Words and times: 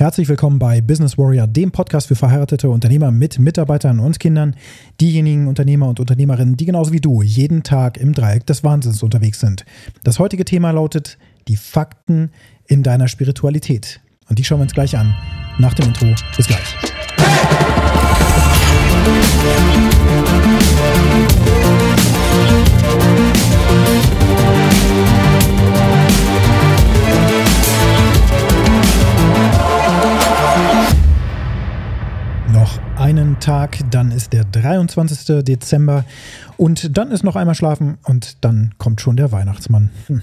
Herzlich 0.00 0.28
willkommen 0.28 0.60
bei 0.60 0.80
Business 0.80 1.18
Warrior, 1.18 1.48
dem 1.48 1.72
Podcast 1.72 2.06
für 2.06 2.14
verheiratete 2.14 2.70
Unternehmer 2.70 3.10
mit 3.10 3.40
Mitarbeitern 3.40 3.98
und 3.98 4.20
Kindern. 4.20 4.54
Diejenigen 5.00 5.48
Unternehmer 5.48 5.88
und 5.88 5.98
Unternehmerinnen, 5.98 6.56
die 6.56 6.66
genauso 6.66 6.92
wie 6.92 7.00
du 7.00 7.20
jeden 7.20 7.64
Tag 7.64 7.96
im 7.96 8.12
Dreieck 8.12 8.46
des 8.46 8.62
Wahnsinns 8.62 9.02
unterwegs 9.02 9.40
sind. 9.40 9.64
Das 10.04 10.20
heutige 10.20 10.44
Thema 10.44 10.70
lautet 10.70 11.18
die 11.48 11.56
Fakten 11.56 12.30
in 12.68 12.84
deiner 12.84 13.08
Spiritualität. 13.08 14.00
Und 14.28 14.38
die 14.38 14.44
schauen 14.44 14.60
wir 14.60 14.62
uns 14.62 14.74
gleich 14.74 14.96
an. 14.96 15.16
Nach 15.58 15.74
dem 15.74 15.86
Intro. 15.86 16.14
Bis 16.36 16.46
gleich. 16.46 16.76
Noch 22.70 22.77
dann 33.94 34.12
ist 34.12 34.32
der 34.32 34.44
23. 34.44 35.44
Dezember 35.44 36.04
und 36.56 36.96
dann 36.96 37.10
ist 37.10 37.24
noch 37.24 37.36
einmal 37.36 37.54
schlafen 37.54 37.98
und 38.04 38.44
dann 38.44 38.74
kommt 38.78 39.00
schon 39.00 39.16
der 39.16 39.32
Weihnachtsmann. 39.32 39.90
Hm. 40.06 40.22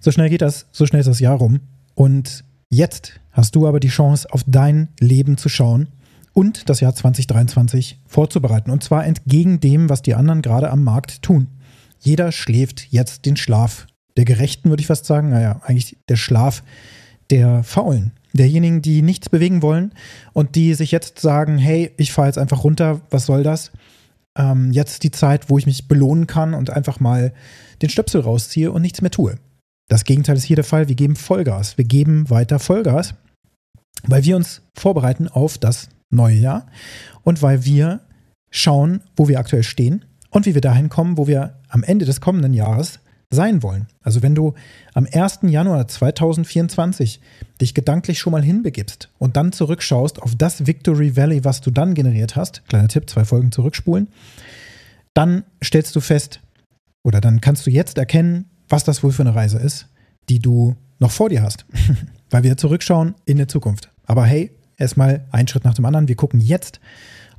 So 0.00 0.10
schnell 0.10 0.28
geht 0.28 0.42
das, 0.42 0.66
so 0.72 0.86
schnell 0.86 1.00
ist 1.00 1.08
das 1.08 1.20
Jahr 1.20 1.36
rum. 1.36 1.60
Und 1.94 2.44
jetzt 2.70 3.20
hast 3.30 3.54
du 3.54 3.66
aber 3.66 3.80
die 3.80 3.88
Chance, 3.88 4.28
auf 4.30 4.44
dein 4.46 4.88
Leben 4.98 5.36
zu 5.36 5.48
schauen 5.48 5.88
und 6.32 6.68
das 6.68 6.80
Jahr 6.80 6.94
2023 6.94 8.00
vorzubereiten. 8.06 8.70
Und 8.70 8.82
zwar 8.82 9.04
entgegen 9.04 9.60
dem, 9.60 9.88
was 9.88 10.02
die 10.02 10.14
anderen 10.14 10.42
gerade 10.42 10.70
am 10.70 10.82
Markt 10.82 11.22
tun. 11.22 11.48
Jeder 12.00 12.32
schläft 12.32 12.88
jetzt 12.90 13.26
den 13.26 13.36
Schlaf 13.36 13.86
der 14.16 14.24
Gerechten, 14.24 14.70
würde 14.70 14.80
ich 14.80 14.86
fast 14.86 15.06
sagen. 15.06 15.30
Naja, 15.30 15.60
eigentlich 15.64 15.96
der 16.08 16.16
Schlaf 16.16 16.62
der 17.30 17.62
Faulen. 17.62 18.12
Derjenigen, 18.32 18.82
die 18.82 19.02
nichts 19.02 19.28
bewegen 19.28 19.62
wollen 19.62 19.92
und 20.32 20.54
die 20.54 20.74
sich 20.74 20.90
jetzt 20.90 21.20
sagen, 21.20 21.58
hey, 21.58 21.92
ich 21.96 22.12
fahre 22.12 22.28
jetzt 22.28 22.38
einfach 22.38 22.64
runter, 22.64 23.00
was 23.10 23.26
soll 23.26 23.42
das? 23.42 23.72
Ähm, 24.36 24.72
jetzt 24.72 25.02
die 25.02 25.10
Zeit, 25.10 25.50
wo 25.50 25.58
ich 25.58 25.66
mich 25.66 25.88
belohnen 25.88 26.26
kann 26.26 26.54
und 26.54 26.70
einfach 26.70 27.00
mal 27.00 27.32
den 27.82 27.90
Stöpsel 27.90 28.22
rausziehe 28.22 28.72
und 28.72 28.82
nichts 28.82 29.02
mehr 29.02 29.10
tue. 29.10 29.36
Das 29.88 30.04
Gegenteil 30.04 30.36
ist 30.36 30.44
hier 30.44 30.56
der 30.56 30.64
Fall. 30.64 30.88
Wir 30.88 30.94
geben 30.94 31.16
Vollgas. 31.16 31.76
Wir 31.76 31.84
geben 31.84 32.30
weiter 32.30 32.58
Vollgas, 32.58 33.14
weil 34.04 34.24
wir 34.24 34.36
uns 34.36 34.62
vorbereiten 34.74 35.28
auf 35.28 35.58
das 35.58 35.88
neue 36.08 36.36
Jahr 36.36 36.66
und 37.22 37.42
weil 37.42 37.64
wir 37.64 38.00
schauen, 38.50 39.02
wo 39.16 39.28
wir 39.28 39.38
aktuell 39.38 39.62
stehen 39.62 40.04
und 40.30 40.46
wie 40.46 40.54
wir 40.54 40.60
dahin 40.60 40.88
kommen, 40.88 41.18
wo 41.18 41.26
wir 41.26 41.60
am 41.68 41.82
Ende 41.82 42.04
des 42.04 42.20
kommenden 42.20 42.54
Jahres 42.54 43.00
sein 43.32 43.62
wollen. 43.62 43.86
Also 44.02 44.22
wenn 44.22 44.34
du 44.34 44.54
am 44.94 45.08
1. 45.10 45.40
Januar 45.42 45.88
2024 45.88 47.20
dich 47.60 47.74
gedanklich 47.74 48.18
schon 48.18 48.32
mal 48.32 48.42
hinbegibst 48.42 49.10
und 49.18 49.36
dann 49.36 49.52
zurückschaust 49.52 50.22
auf 50.22 50.36
das 50.36 50.66
Victory 50.66 51.16
Valley, 51.16 51.44
was 51.44 51.60
du 51.60 51.70
dann 51.70 51.94
generiert 51.94 52.36
hast, 52.36 52.62
kleiner 52.68 52.88
Tipp, 52.88 53.08
zwei 53.08 53.24
Folgen 53.24 53.50
zurückspulen, 53.50 54.08
dann 55.14 55.44
stellst 55.64 55.96
du 55.96 56.00
fest 56.00 56.40
oder 57.02 57.20
dann 57.20 57.40
kannst 57.40 57.66
du 57.66 57.70
jetzt 57.70 57.98
erkennen, 57.98 58.46
was 58.68 58.84
das 58.84 59.02
wohl 59.02 59.12
für 59.12 59.22
eine 59.22 59.34
Reise 59.34 59.58
ist, 59.58 59.88
die 60.28 60.38
du 60.38 60.76
noch 60.98 61.10
vor 61.10 61.28
dir 61.28 61.42
hast, 61.42 61.64
weil 62.30 62.42
wir 62.42 62.56
zurückschauen 62.56 63.14
in 63.24 63.38
der 63.38 63.48
Zukunft. 63.48 63.90
Aber 64.06 64.24
hey, 64.24 64.50
erstmal 64.82 65.24
ein 65.30 65.48
Schritt 65.48 65.64
nach 65.64 65.74
dem 65.74 65.84
anderen. 65.86 66.08
Wir 66.08 66.16
gucken 66.16 66.40
jetzt 66.40 66.80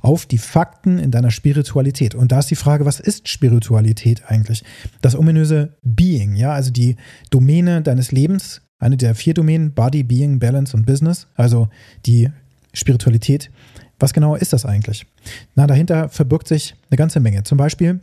auf 0.00 0.26
die 0.26 0.38
Fakten 0.38 0.98
in 0.98 1.10
deiner 1.10 1.30
Spiritualität. 1.30 2.14
Und 2.14 2.30
da 2.30 2.40
ist 2.40 2.50
die 2.50 2.56
Frage, 2.56 2.84
was 2.84 3.00
ist 3.00 3.28
Spiritualität 3.28 4.24
eigentlich? 4.26 4.62
Das 5.00 5.16
ominöse 5.16 5.76
Being, 5.82 6.36
ja, 6.36 6.52
also 6.52 6.70
die 6.70 6.96
Domäne 7.30 7.80
deines 7.80 8.12
Lebens, 8.12 8.60
eine 8.78 8.98
der 8.98 9.14
vier 9.14 9.32
Domänen, 9.32 9.72
Body, 9.72 10.02
Being, 10.02 10.38
Balance 10.38 10.76
und 10.76 10.84
Business, 10.84 11.26
also 11.36 11.68
die 12.04 12.30
Spiritualität. 12.74 13.50
Was 13.98 14.12
genau 14.12 14.34
ist 14.34 14.52
das 14.52 14.66
eigentlich? 14.66 15.06
Na, 15.54 15.66
dahinter 15.66 16.10
verbirgt 16.10 16.48
sich 16.48 16.74
eine 16.90 16.98
ganze 16.98 17.20
Menge. 17.20 17.44
Zum 17.44 17.56
Beispiel 17.56 18.00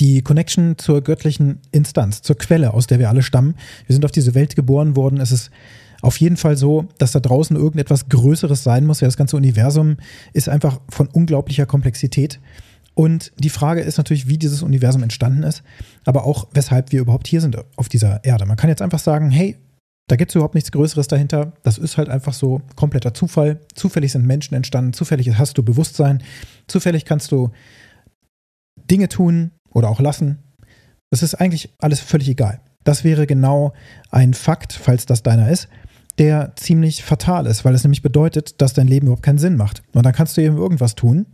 die 0.00 0.22
Connection 0.22 0.76
zur 0.78 1.02
göttlichen 1.02 1.60
Instanz, 1.70 2.22
zur 2.22 2.36
Quelle, 2.36 2.74
aus 2.74 2.86
der 2.86 2.98
wir 2.98 3.08
alle 3.08 3.22
stammen. 3.22 3.54
Wir 3.86 3.94
sind 3.94 4.04
auf 4.04 4.10
diese 4.10 4.34
Welt 4.34 4.56
geboren 4.56 4.96
worden. 4.96 5.20
Es 5.20 5.32
ist 5.32 5.50
auf 6.02 6.16
jeden 6.18 6.36
Fall 6.36 6.56
so, 6.56 6.86
dass 6.98 7.12
da 7.12 7.20
draußen 7.20 7.56
irgendetwas 7.56 8.08
Größeres 8.08 8.62
sein 8.62 8.86
muss. 8.86 9.00
Ja, 9.00 9.08
das 9.08 9.16
ganze 9.16 9.36
Universum 9.36 9.96
ist 10.32 10.48
einfach 10.48 10.80
von 10.88 11.08
unglaublicher 11.08 11.66
Komplexität. 11.66 12.40
Und 12.94 13.32
die 13.38 13.50
Frage 13.50 13.80
ist 13.80 13.96
natürlich, 13.98 14.28
wie 14.28 14.38
dieses 14.38 14.62
Universum 14.62 15.04
entstanden 15.04 15.44
ist, 15.44 15.62
aber 16.04 16.24
auch, 16.24 16.48
weshalb 16.52 16.90
wir 16.90 17.00
überhaupt 17.00 17.28
hier 17.28 17.40
sind 17.40 17.56
auf 17.76 17.88
dieser 17.88 18.24
Erde. 18.24 18.46
Man 18.46 18.56
kann 18.56 18.70
jetzt 18.70 18.82
einfach 18.82 18.98
sagen, 18.98 19.30
hey, 19.30 19.56
da 20.08 20.16
gibt 20.16 20.30
es 20.32 20.34
überhaupt 20.34 20.54
nichts 20.54 20.72
Größeres 20.72 21.06
dahinter. 21.06 21.52
Das 21.62 21.78
ist 21.78 21.96
halt 21.96 22.08
einfach 22.08 22.32
so 22.32 22.62
kompletter 22.74 23.14
Zufall. 23.14 23.60
Zufällig 23.74 24.10
sind 24.10 24.26
Menschen 24.26 24.54
entstanden, 24.54 24.94
zufällig 24.94 25.38
hast 25.38 25.58
du 25.58 25.62
Bewusstsein, 25.62 26.22
zufällig 26.66 27.04
kannst 27.04 27.30
du 27.30 27.50
Dinge 28.90 29.08
tun 29.08 29.52
oder 29.72 29.88
auch 29.88 30.00
lassen. 30.00 30.38
Das 31.10 31.22
ist 31.22 31.34
eigentlich 31.34 31.74
alles 31.78 32.00
völlig 32.00 32.28
egal. 32.28 32.60
Das 32.84 33.04
wäre 33.04 33.26
genau 33.26 33.72
ein 34.10 34.34
Fakt, 34.34 34.72
falls 34.72 35.06
das 35.06 35.22
deiner 35.22 35.48
ist, 35.48 35.68
der 36.18 36.52
ziemlich 36.56 37.04
fatal 37.04 37.46
ist, 37.46 37.64
weil 37.64 37.74
es 37.74 37.84
nämlich 37.84 38.02
bedeutet, 38.02 38.60
dass 38.60 38.74
dein 38.74 38.88
Leben 38.88 39.06
überhaupt 39.06 39.22
keinen 39.22 39.38
Sinn 39.38 39.56
macht. 39.56 39.82
Und 39.92 40.04
dann 40.04 40.12
kannst 40.12 40.36
du 40.36 40.42
eben 40.42 40.56
irgendwas 40.56 40.94
tun. 40.94 41.26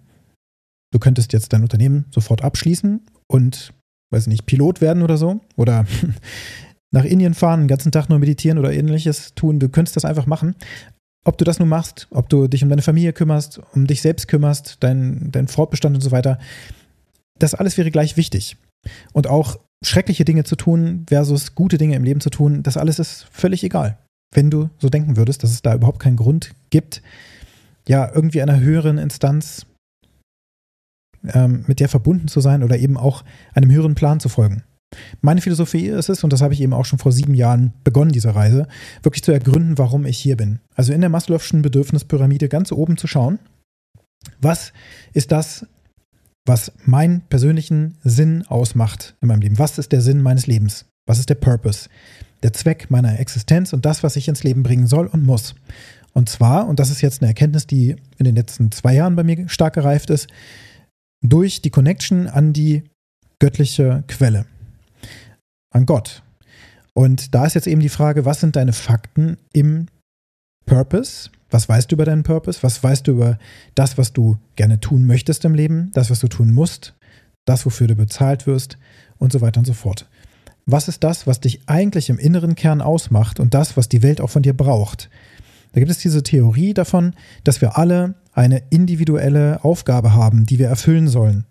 Du 0.93 0.99
könntest 0.99 1.33
jetzt 1.33 1.53
dein 1.53 1.63
Unternehmen 1.63 2.05
sofort 2.11 2.43
abschließen 2.43 3.01
und, 3.27 3.73
weiß 4.13 4.27
nicht, 4.27 4.47
Pilot 4.47 4.81
werden 4.81 5.03
oder 5.03 5.17
so. 5.17 5.41
Oder 5.57 5.87
nach 6.93 7.05
Indien 7.05 7.35
fahren, 7.35 7.63
den 7.63 7.69
ganzen 7.69 7.93
Tag 7.93 8.09
nur 8.09 8.19
meditieren 8.19 8.59
oder 8.59 8.73
ähnliches 8.73 9.35
tun. 9.35 9.59
Du 9.59 9.69
könntest 9.69 9.97
das 9.97 10.05
einfach 10.05 10.27
machen. 10.27 10.55
Ob 11.25 11.39
du 11.39 11.45
das 11.45 11.59
nun 11.59 11.69
machst, 11.69 12.07
ob 12.11 12.29
du 12.29 12.47
dich 12.47 12.63
um 12.63 12.69
deine 12.69 12.83
Familie 12.83 13.15
kümmerst, 13.15 13.61
um 13.75 13.87
dich 13.87 14.03
selbst 14.03 14.29
kümmerst, 14.29 14.77
dein, 14.81 15.31
dein 15.33 15.49
Fortbestand 15.49 15.97
und 15.97 16.03
so 16.03 16.11
weiter, 16.11 16.39
das 17.39 17.55
alles 17.55 17.77
wäre 17.77 17.91
gleich 17.91 18.17
wichtig. 18.17 18.57
Und 19.13 19.27
auch 19.27 19.59
schreckliche 19.85 20.25
Dinge 20.25 20.45
zu 20.45 20.57
tun 20.57 21.05
versus 21.09 21.55
gute 21.55 21.79
Dinge 21.79 21.97
im 21.97 22.05
Leben 22.05 22.21
zu 22.21 22.31
tun, 22.31 22.63
das 22.63 22.77
alles 22.77 22.99
ist 22.99 23.27
völlig 23.31 23.65
egal 23.65 23.99
wenn 24.35 24.51
du 24.51 24.69
so 24.79 24.89
denken 24.89 25.17
würdest, 25.17 25.43
dass 25.43 25.51
es 25.51 25.63
da 25.63 25.75
überhaupt 25.75 26.01
keinen 26.01 26.17
Grund 26.17 26.51
gibt, 26.71 27.03
ja, 27.89 28.11
irgendwie 28.13 28.43
einer 28.43 28.61
höheren 28.61 28.99
Instanz 28.99 29.67
ähm, 31.27 31.65
mit 31.67 31.81
der 31.81 31.89
verbunden 31.89 32.29
zu 32.29 32.41
sein 32.41 32.63
oder 32.63 32.79
eben 32.79 32.97
auch 32.97 33.25
einem 33.55 33.71
höheren 33.71 33.95
Plan 33.95 34.21
zu 34.21 34.29
folgen. 34.29 34.65
Meine 35.21 35.41
Philosophie 35.41 35.87
ist 35.89 36.09
es, 36.09 36.23
und 36.23 36.33
das 36.33 36.41
habe 36.41 36.55
ich 36.55 36.61
eben 36.61 36.73
auch 36.73 36.85
schon 36.85 36.99
vor 36.99 37.13
sieben 37.13 37.35
Jahren 37.35 37.73
begonnen, 37.83 38.13
diese 38.13 38.35
Reise, 38.35 38.69
wirklich 39.03 39.25
zu 39.25 39.33
ergründen, 39.33 39.77
warum 39.77 40.07
ich 40.07 40.19
hier 40.19 40.37
bin. 40.37 40.61
Also 40.77 40.93
in 40.93 41.01
der 41.01 41.11
Maslow'schen 41.11 41.63
Bedürfnispyramide 41.63 42.49
ganz 42.49 42.71
oben 42.71 42.97
zu 42.97 43.07
schauen, 43.07 43.39
was 44.41 44.73
ist 45.13 45.33
das, 45.33 45.67
was 46.47 46.73
meinen 46.85 47.23
persönlichen 47.23 47.97
Sinn 48.03 48.45
ausmacht 48.47 49.17
in 49.21 49.29
meinem 49.29 49.41
Leben? 49.41 49.59
Was 49.59 49.79
ist 49.79 49.93
der 49.93 50.01
Sinn 50.01 50.21
meines 50.23 50.47
Lebens? 50.47 50.87
Was 51.07 51.19
ist 51.19 51.29
der 51.31 51.37
Purpose? 51.37 51.89
der 52.45 52.53
Zweck 52.53 52.91
meiner 52.91 53.19
Existenz 53.19 53.73
und 53.73 53.87
das, 53.87 54.03
was 54.03 54.17
ich 54.17 54.29
ins 54.29 54.45
Leben 54.45 54.63
bringen 54.63 54.87
soll 54.87 55.07
und 55.07 55.25
muss. 55.25 55.55
Und 56.13 56.29
zwar, 56.29 56.69
und 56.69 56.79
das 56.79 56.91
ist 56.91 57.01
jetzt 57.01 57.23
eine 57.23 57.31
Erkenntnis, 57.31 57.67
die 57.67 57.97
in 58.19 58.25
den 58.25 58.37
letzten 58.37 58.71
zwei 58.71 58.95
Jahren 58.95 59.17
bei 59.17 59.25
mir 59.25 59.49
stark 59.49 59.75
gereift 59.75 60.11
ist, 60.11 60.29
durch 61.23 61.63
die 61.63 61.71
Connection 61.71 62.29
an 62.29 62.53
die 62.53 62.85
göttliche 63.41 64.05
Quelle, 64.09 64.45
an 65.71 65.87
Gott. 65.87 66.23
Und 66.93 67.35
da 67.35 67.47
ist 67.47 67.55
jetzt 67.55 67.67
eben 67.67 67.81
die 67.81 67.89
Frage, 67.89 68.27
was 68.27 68.41
sind 68.41 68.57
deine 68.57 68.75
Fakten 68.75 69.39
im 69.55 69.87
Purpose? 70.67 71.31
Was 71.55 71.69
weißt 71.69 71.89
du 71.89 71.95
über 71.95 72.05
deinen 72.05 72.25
Purpose? 72.25 72.65
Was 72.65 72.83
weißt 72.83 73.07
du 73.07 73.13
über 73.13 73.39
das, 73.77 73.97
was 73.97 74.13
du 74.13 74.39
gerne 74.57 74.81
tun 74.81 75.07
möchtest 75.07 75.45
im 75.45 75.55
Leben? 75.55 75.93
Das, 75.95 76.11
was 76.11 76.19
du 76.19 76.27
tun 76.27 76.53
musst? 76.53 76.97
Das, 77.45 77.65
wofür 77.65 77.87
du 77.87 77.95
bezahlt 77.95 78.49
wirst? 78.49 78.77
Und 79.19 79.31
so 79.31 79.41
weiter 79.41 79.61
und 79.61 79.65
so 79.65 79.73
fort. 79.73 80.09
Was 80.67 80.89
ist 80.89 81.05
das, 81.05 81.29
was 81.29 81.39
dich 81.39 81.61
eigentlich 81.67 82.11
im 82.11 82.19
inneren 82.19 82.57
Kern 82.57 82.81
ausmacht 82.81 83.39
und 83.39 83.55
das, 83.55 83.77
was 83.77 83.89
die 83.89 84.03
Welt 84.03 84.21
auch 84.21 84.31
von 84.31 84.43
dir 84.43 84.53
braucht? 84.53 85.11
Da 85.71 85.79
gibt 85.79 85.93
es 85.93 85.99
diese 85.99 86.25
Theorie 86.25 86.75
davon, 86.75 87.15
dass 87.45 87.61
wir 87.61 87.79
alle 87.79 88.17
eine 88.33 88.61
individuelle 88.71 89.63
Aufgabe 89.63 90.13
haben, 90.13 90.47
die 90.47 90.59
wir 90.59 90.67
erfüllen 90.67 91.07
sollen. 91.07 91.45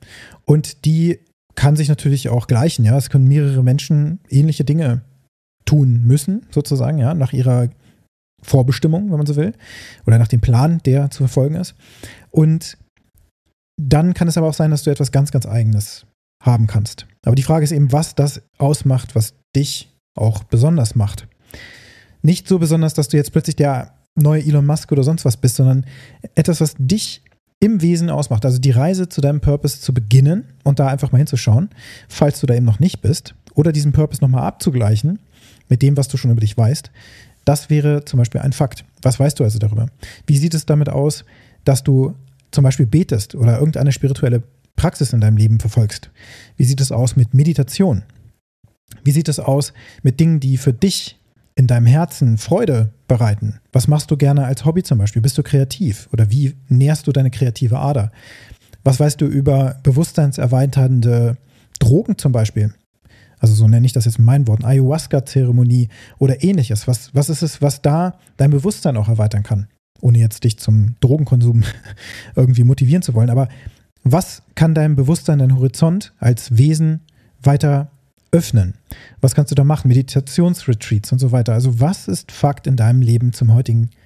Und 0.43 0.83
die 0.83 1.19
kann 1.55 1.77
sich 1.77 1.87
natürlich 1.87 2.27
auch 2.27 2.47
gleichen, 2.47 2.83
ja. 2.83 2.97
Es 2.97 3.09
können 3.09 3.29
mehrere 3.29 3.63
Menschen 3.63 4.19
ähnliche 4.29 4.65
Dinge 4.65 5.03
tun 5.63 6.03
müssen, 6.03 6.45
sozusagen, 6.51 6.97
ja, 6.97 7.13
nach 7.13 7.31
ihrer 7.31 7.69
Vorbestimmung, 8.43 9.09
wenn 9.09 9.17
man 9.17 9.25
so 9.25 9.35
will, 9.35 9.53
oder 10.05 10.19
nach 10.19 10.27
dem 10.27 10.41
Plan, 10.41 10.79
der 10.85 11.09
zu 11.09 11.19
verfolgen 11.19 11.55
ist. 11.55 11.75
Und 12.31 12.77
dann 13.81 14.13
kann 14.13 14.27
es 14.27 14.37
aber 14.37 14.47
auch 14.47 14.53
sein, 14.53 14.71
dass 14.71 14.83
du 14.83 14.91
etwas 14.91 15.11
ganz, 15.11 15.31
ganz 15.31 15.45
Eigenes 15.45 16.05
haben 16.41 16.67
kannst. 16.67 17.07
Aber 17.25 17.35
die 17.35 17.43
Frage 17.43 17.63
ist 17.63 17.71
eben, 17.71 17.91
was 17.91 18.15
das 18.15 18.41
ausmacht, 18.57 19.15
was 19.15 19.33
dich 19.55 19.89
auch 20.15 20.43
besonders 20.43 20.95
macht. 20.95 21.27
Nicht 22.21 22.47
so 22.47 22.59
besonders, 22.59 22.93
dass 22.93 23.07
du 23.07 23.17
jetzt 23.17 23.31
plötzlich 23.31 23.55
der 23.55 23.93
neue 24.15 24.43
Elon 24.43 24.65
Musk 24.65 24.91
oder 24.91 25.03
sonst 25.03 25.25
was 25.25 25.37
bist, 25.37 25.55
sondern 25.55 25.85
etwas, 26.35 26.61
was 26.61 26.75
dich 26.77 27.23
im 27.59 27.81
Wesen 27.81 28.09
ausmacht. 28.09 28.45
Also 28.45 28.59
die 28.59 28.71
Reise 28.71 29.09
zu 29.09 29.21
deinem 29.21 29.41
Purpose 29.41 29.79
zu 29.79 29.93
beginnen 29.93 30.45
und 30.63 30.79
da 30.79 30.87
einfach 30.87 31.11
mal 31.11 31.17
hinzuschauen, 31.17 31.69
falls 32.09 32.39
du 32.39 32.47
da 32.47 32.53
eben 32.53 32.65
noch 32.65 32.79
nicht 32.79 33.01
bist, 33.01 33.35
oder 33.55 33.71
diesen 33.71 33.93
Purpose 33.93 34.21
nochmal 34.21 34.43
abzugleichen 34.43 35.19
mit 35.69 35.81
dem, 35.81 35.95
was 35.95 36.07
du 36.07 36.17
schon 36.17 36.31
über 36.31 36.41
dich 36.41 36.57
weißt. 36.57 36.91
Das 37.45 37.69
wäre 37.69 38.05
zum 38.05 38.19
Beispiel 38.19 38.41
ein 38.41 38.53
Fakt. 38.53 38.85
Was 39.01 39.19
weißt 39.19 39.39
du 39.39 39.43
also 39.43 39.59
darüber? 39.59 39.87
Wie 40.27 40.37
sieht 40.37 40.53
es 40.53 40.65
damit 40.65 40.89
aus, 40.89 41.25
dass 41.65 41.83
du 41.83 42.15
zum 42.51 42.63
Beispiel 42.63 42.85
betest 42.85 43.35
oder 43.35 43.57
irgendeine 43.57 43.91
spirituelle 43.91 44.43
Praxis 44.75 45.13
in 45.13 45.21
deinem 45.21 45.37
Leben 45.37 45.59
verfolgst? 45.59 46.11
Wie 46.57 46.63
sieht 46.63 46.81
es 46.81 46.91
aus 46.91 47.15
mit 47.15 47.33
Meditation? 47.33 48.03
Wie 49.03 49.11
sieht 49.11 49.27
es 49.27 49.39
aus 49.39 49.73
mit 50.03 50.19
Dingen, 50.19 50.39
die 50.39 50.57
für 50.57 50.73
dich 50.73 51.19
in 51.55 51.67
deinem 51.67 51.85
Herzen 51.85 52.37
Freude 52.37 52.91
bereiten? 53.07 53.59
Was 53.71 53.87
machst 53.87 54.09
du 54.11 54.17
gerne 54.17 54.45
als 54.45 54.65
Hobby 54.65 54.83
zum 54.83 54.97
Beispiel? 54.97 55.21
Bist 55.21 55.37
du 55.37 55.43
kreativ 55.43 56.07
oder 56.11 56.31
wie 56.31 56.55
nährst 56.67 57.07
du 57.07 57.11
deine 57.11 57.31
kreative 57.31 57.79
Ader? 57.79 58.11
Was 58.83 58.99
weißt 58.99 59.21
du 59.21 59.25
über 59.25 59.79
bewusstseinserweiternde 59.83 61.37
Drogen 61.79 62.17
zum 62.17 62.31
Beispiel? 62.31 62.73
Also 63.43 63.55
so 63.55 63.67
nenne 63.67 63.85
ich 63.85 63.91
das 63.91 64.05
jetzt 64.05 64.19
in 64.19 64.23
meinen 64.23 64.47
Worten, 64.47 64.63
Ayahuasca-Zeremonie 64.63 65.89
oder 66.17 66.45
ähnliches. 66.45 66.87
Was, 66.87 67.13
was 67.13 67.27
ist 67.27 67.41
es, 67.41 67.61
was 67.61 67.81
da 67.81 68.17
dein 68.37 68.51
Bewusstsein 68.51 68.95
auch 68.95 69.09
erweitern 69.09 69.43
kann? 69.43 69.67
Ohne 69.99 70.19
jetzt 70.19 70.45
dich 70.45 70.57
zum 70.59 70.95
Drogenkonsum 71.01 71.65
irgendwie 72.37 72.63
motivieren 72.63 73.01
zu 73.01 73.13
wollen. 73.15 73.29
Aber 73.29 73.49
was 74.05 74.43
kann 74.55 74.73
dein 74.73 74.95
Bewusstsein, 74.95 75.39
dein 75.39 75.57
Horizont 75.57 76.13
als 76.19 76.55
Wesen 76.57 77.01
weiter 77.41 77.91
öffnen? 78.31 78.75
Was 79.19 79.35
kannst 79.35 79.51
du 79.51 79.55
da 79.55 79.65
machen? 79.65 79.89
Meditationsretreats 79.89 81.11
und 81.11 81.19
so 81.19 81.33
weiter. 81.33 81.51
Also 81.51 81.81
was 81.81 82.07
ist 82.07 82.31
Fakt 82.31 82.65
in 82.65 82.77
deinem 82.77 83.01
Leben 83.01 83.33
zum 83.33 83.53
heutigen 83.53 83.89
Zeitpunkt? 83.89 84.02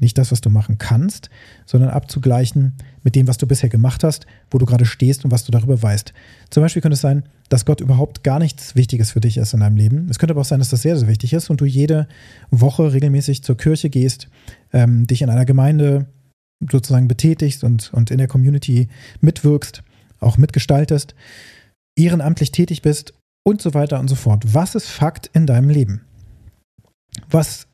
Nicht 0.00 0.18
das, 0.18 0.32
was 0.32 0.40
du 0.40 0.50
machen 0.50 0.78
kannst, 0.78 1.30
sondern 1.64 1.90
abzugleichen 1.90 2.74
mit 3.02 3.14
dem, 3.14 3.28
was 3.28 3.38
du 3.38 3.46
bisher 3.46 3.68
gemacht 3.68 4.04
hast, 4.04 4.26
wo 4.50 4.58
du 4.58 4.66
gerade 4.66 4.84
stehst 4.84 5.24
und 5.24 5.30
was 5.30 5.44
du 5.44 5.52
darüber 5.52 5.80
weißt. 5.80 6.12
Zum 6.50 6.62
Beispiel 6.62 6.82
könnte 6.82 6.94
es 6.94 7.00
sein, 7.00 7.24
dass 7.48 7.64
Gott 7.64 7.80
überhaupt 7.80 8.24
gar 8.24 8.38
nichts 8.38 8.74
Wichtiges 8.74 9.12
für 9.12 9.20
dich 9.20 9.36
ist 9.36 9.54
in 9.54 9.60
deinem 9.60 9.76
Leben. 9.76 10.08
Es 10.10 10.18
könnte 10.18 10.32
aber 10.32 10.40
auch 10.40 10.46
sein, 10.46 10.58
dass 10.58 10.70
das 10.70 10.82
sehr, 10.82 10.96
sehr 10.96 11.08
wichtig 11.08 11.32
ist 11.32 11.50
und 11.50 11.60
du 11.60 11.64
jede 11.64 12.08
Woche 12.50 12.92
regelmäßig 12.92 13.42
zur 13.42 13.56
Kirche 13.56 13.90
gehst, 13.90 14.28
ähm, 14.72 15.06
dich 15.06 15.22
in 15.22 15.30
einer 15.30 15.44
Gemeinde 15.44 16.06
sozusagen 16.70 17.08
betätigst 17.08 17.64
und, 17.64 17.92
und 17.92 18.10
in 18.10 18.18
der 18.18 18.28
Community 18.28 18.88
mitwirkst, 19.20 19.82
auch 20.20 20.38
mitgestaltest 20.38 21.14
ehrenamtlich 21.96 22.52
tätig 22.52 22.82
bist 22.82 23.14
und 23.44 23.62
so 23.62 23.74
weiter 23.74 23.98
und 23.98 24.08
so 24.08 24.14
fort. 24.14 24.54
Was 24.54 24.74
ist 24.74 24.88
Fakt 24.88 25.30
in 25.32 25.46
deinem 25.46 25.70
Leben? 25.70 26.02
Was 27.30 27.66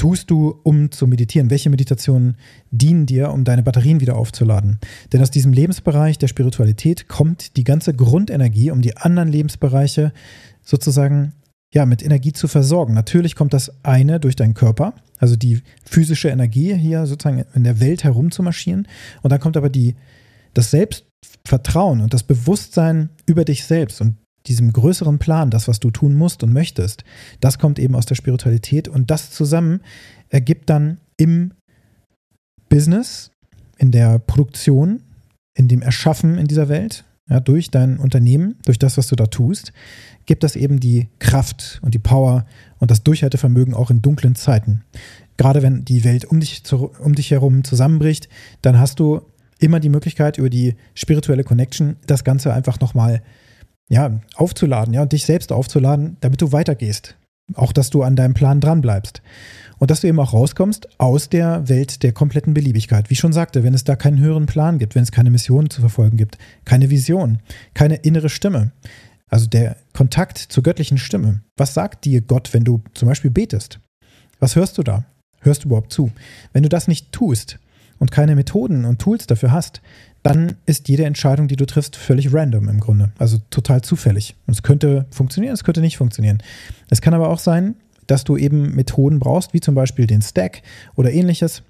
tust 0.00 0.30
du, 0.30 0.58
um 0.62 0.90
zu 0.90 1.06
meditieren? 1.06 1.50
Welche 1.50 1.68
Meditationen 1.68 2.38
dienen 2.70 3.04
dir, 3.04 3.30
um 3.32 3.44
deine 3.44 3.62
Batterien 3.62 4.00
wieder 4.00 4.16
aufzuladen? 4.16 4.78
Denn 5.12 5.20
aus 5.20 5.30
diesem 5.30 5.52
Lebensbereich 5.52 6.16
der 6.16 6.28
Spiritualität 6.28 7.06
kommt 7.06 7.58
die 7.58 7.64
ganze 7.64 7.92
Grundenergie, 7.92 8.70
um 8.70 8.80
die 8.80 8.96
anderen 8.96 9.28
Lebensbereiche 9.28 10.14
sozusagen 10.62 11.34
ja, 11.74 11.84
mit 11.84 12.02
Energie 12.02 12.32
zu 12.32 12.48
versorgen. 12.48 12.94
Natürlich 12.94 13.36
kommt 13.36 13.52
das 13.52 13.72
eine 13.84 14.20
durch 14.20 14.36
deinen 14.36 14.54
Körper, 14.54 14.94
also 15.18 15.36
die 15.36 15.60
physische 15.84 16.30
Energie 16.30 16.74
hier 16.74 17.04
sozusagen 17.04 17.44
in 17.54 17.64
der 17.64 17.78
Welt 17.78 18.02
herumzumarschieren. 18.02 18.88
Und 19.20 19.30
dann 19.30 19.38
kommt 19.38 19.58
aber 19.58 19.68
die, 19.68 19.96
das 20.54 20.70
Selbst 20.70 21.04
Vertrauen 21.44 22.00
und 22.00 22.14
das 22.14 22.22
Bewusstsein 22.22 23.10
über 23.26 23.44
dich 23.44 23.66
selbst 23.66 24.00
und 24.00 24.16
diesem 24.46 24.72
größeren 24.72 25.18
Plan, 25.18 25.50
das, 25.50 25.68
was 25.68 25.80
du 25.80 25.90
tun 25.90 26.14
musst 26.14 26.42
und 26.42 26.52
möchtest, 26.52 27.04
das 27.40 27.58
kommt 27.58 27.78
eben 27.78 27.94
aus 27.94 28.06
der 28.06 28.14
Spiritualität 28.14 28.88
und 28.88 29.10
das 29.10 29.30
zusammen 29.30 29.80
ergibt 30.28 30.70
dann 30.70 30.98
im 31.16 31.52
Business, 32.68 33.30
in 33.78 33.90
der 33.90 34.18
Produktion, 34.18 35.02
in 35.54 35.68
dem 35.68 35.82
Erschaffen 35.82 36.38
in 36.38 36.46
dieser 36.46 36.68
Welt, 36.68 37.04
ja, 37.28 37.40
durch 37.40 37.70
dein 37.70 37.98
Unternehmen, 37.98 38.56
durch 38.64 38.78
das, 38.78 38.96
was 38.98 39.06
du 39.06 39.16
da 39.16 39.26
tust, 39.26 39.72
gibt 40.26 40.42
das 40.42 40.56
eben 40.56 40.80
die 40.80 41.08
Kraft 41.18 41.80
und 41.82 41.94
die 41.94 41.98
Power 41.98 42.44
und 42.78 42.90
das 42.90 43.02
Durchhaltevermögen 43.04 43.74
auch 43.74 43.90
in 43.90 44.02
dunklen 44.02 44.34
Zeiten. 44.34 44.82
Gerade 45.36 45.62
wenn 45.62 45.84
die 45.84 46.04
Welt 46.04 46.24
um 46.24 46.40
dich, 46.40 46.64
zu, 46.64 46.90
um 47.02 47.14
dich 47.14 47.30
herum 47.30 47.64
zusammenbricht, 47.64 48.28
dann 48.62 48.78
hast 48.78 49.00
du 49.00 49.22
immer 49.58 49.80
die 49.80 49.88
Möglichkeit, 49.88 50.38
über 50.38 50.50
die 50.50 50.74
spirituelle 50.94 51.44
Connection 51.44 51.96
das 52.06 52.24
Ganze 52.24 52.52
einfach 52.52 52.80
nochmal 52.80 53.22
ja, 53.90 54.20
aufzuladen, 54.36 54.94
ja, 54.94 55.02
und 55.02 55.12
dich 55.12 55.26
selbst 55.26 55.52
aufzuladen, 55.52 56.16
damit 56.20 56.40
du 56.40 56.52
weitergehst. 56.52 57.16
Auch, 57.54 57.72
dass 57.72 57.90
du 57.90 58.02
an 58.04 58.14
deinem 58.14 58.34
Plan 58.34 58.60
dranbleibst. 58.60 59.20
Und 59.78 59.90
dass 59.90 60.02
du 60.02 60.06
eben 60.06 60.20
auch 60.20 60.32
rauskommst 60.32 60.88
aus 61.00 61.28
der 61.28 61.68
Welt 61.68 62.02
der 62.02 62.12
kompletten 62.12 62.54
Beliebigkeit. 62.54 63.10
Wie 63.10 63.16
schon 63.16 63.32
sagte, 63.32 63.64
wenn 63.64 63.74
es 63.74 63.82
da 63.82 63.96
keinen 63.96 64.20
höheren 64.20 64.46
Plan 64.46 64.78
gibt, 64.78 64.94
wenn 64.94 65.02
es 65.02 65.10
keine 65.10 65.30
Mission 65.30 65.68
zu 65.68 65.80
verfolgen 65.80 66.16
gibt, 66.16 66.38
keine 66.64 66.90
Vision, 66.90 67.40
keine 67.74 67.96
innere 67.96 68.28
Stimme, 68.28 68.70
also 69.28 69.46
der 69.46 69.76
Kontakt 69.92 70.38
zur 70.38 70.62
göttlichen 70.62 70.98
Stimme. 70.98 71.42
Was 71.56 71.74
sagt 71.74 72.04
dir 72.04 72.20
Gott, 72.20 72.52
wenn 72.52 72.64
du 72.64 72.82
zum 72.94 73.08
Beispiel 73.08 73.30
betest? 73.30 73.80
Was 74.38 74.54
hörst 74.54 74.78
du 74.78 74.82
da? 74.82 75.04
Hörst 75.40 75.64
du 75.64 75.68
überhaupt 75.68 75.92
zu? 75.92 76.12
Wenn 76.52 76.62
du 76.62 76.68
das 76.68 76.86
nicht 76.86 77.10
tust, 77.10 77.58
und 78.00 78.10
keine 78.10 78.34
Methoden 78.34 78.84
und 78.84 78.98
Tools 78.98 79.28
dafür 79.28 79.52
hast, 79.52 79.80
dann 80.22 80.56
ist 80.66 80.88
jede 80.88 81.04
Entscheidung, 81.04 81.48
die 81.48 81.56
du 81.56 81.66
triffst, 81.66 81.96
völlig 81.96 82.32
random 82.32 82.68
im 82.68 82.80
Grunde. 82.80 83.12
Also 83.18 83.38
total 83.50 83.82
zufällig. 83.82 84.36
Und 84.46 84.54
es 84.54 84.62
könnte 84.62 85.06
funktionieren, 85.10 85.54
es 85.54 85.64
könnte 85.64 85.80
nicht 85.80 85.96
funktionieren. 85.96 86.42
Es 86.90 87.00
kann 87.00 87.14
aber 87.14 87.30
auch 87.30 87.38
sein, 87.38 87.74
dass 88.06 88.24
du 88.24 88.36
eben 88.36 88.74
Methoden 88.74 89.18
brauchst, 89.18 89.54
wie 89.54 89.60
zum 89.60 89.74
Beispiel 89.74 90.06
den 90.06 90.20
Stack 90.20 90.62
oder 90.96 91.12
ähnliches, 91.12 91.62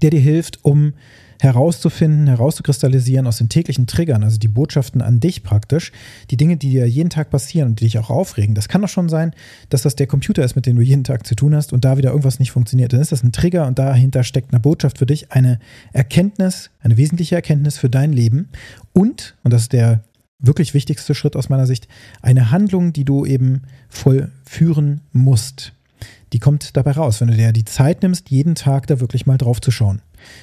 der 0.00 0.10
dir 0.10 0.20
hilft, 0.20 0.64
um 0.64 0.94
herauszufinden, 1.42 2.28
herauszukristallisieren 2.28 3.26
aus 3.26 3.38
den 3.38 3.48
täglichen 3.48 3.88
Triggern, 3.88 4.22
also 4.22 4.38
die 4.38 4.48
Botschaften 4.48 5.02
an 5.02 5.18
dich 5.18 5.42
praktisch, 5.42 5.90
die 6.30 6.36
Dinge, 6.36 6.56
die 6.56 6.70
dir 6.70 6.86
jeden 6.86 7.10
Tag 7.10 7.30
passieren 7.30 7.70
und 7.70 7.80
die 7.80 7.84
dich 7.84 7.98
auch 7.98 8.10
aufregen. 8.10 8.54
Das 8.54 8.68
kann 8.68 8.80
doch 8.80 8.88
schon 8.88 9.08
sein, 9.08 9.32
dass 9.68 9.82
das 9.82 9.96
der 9.96 10.06
Computer 10.06 10.44
ist, 10.44 10.54
mit 10.54 10.66
dem 10.66 10.76
du 10.76 10.82
jeden 10.82 11.02
Tag 11.02 11.26
zu 11.26 11.34
tun 11.34 11.54
hast 11.56 11.72
und 11.72 11.84
da 11.84 11.96
wieder 11.96 12.10
irgendwas 12.10 12.38
nicht 12.38 12.52
funktioniert. 12.52 12.92
Dann 12.92 13.00
ist 13.00 13.10
das 13.10 13.24
ein 13.24 13.32
Trigger 13.32 13.66
und 13.66 13.78
dahinter 13.78 14.22
steckt 14.22 14.52
eine 14.52 14.60
Botschaft 14.60 14.98
für 14.98 15.06
dich, 15.06 15.32
eine 15.32 15.58
Erkenntnis, 15.92 16.70
eine 16.80 16.96
wesentliche 16.96 17.34
Erkenntnis 17.34 17.76
für 17.76 17.90
dein 17.90 18.12
Leben 18.12 18.48
und, 18.92 19.34
und 19.42 19.52
das 19.52 19.62
ist 19.62 19.72
der 19.72 20.04
wirklich 20.38 20.74
wichtigste 20.74 21.14
Schritt 21.14 21.34
aus 21.34 21.48
meiner 21.48 21.66
Sicht, 21.66 21.88
eine 22.20 22.52
Handlung, 22.52 22.92
die 22.92 23.04
du 23.04 23.24
eben 23.24 23.62
vollführen 23.88 25.00
musst. 25.12 25.72
Die 26.32 26.38
kommt 26.38 26.76
dabei 26.76 26.92
raus, 26.92 27.20
wenn 27.20 27.28
du 27.28 27.36
dir 27.36 27.52
die 27.52 27.64
Zeit 27.64 28.02
nimmst, 28.02 28.30
jeden 28.30 28.54
Tag 28.54 28.86
da 28.86 29.00
wirklich 29.00 29.26
mal 29.26 29.38
drauf 29.38 29.60
zu 29.60 29.70
schauen. 29.70 30.02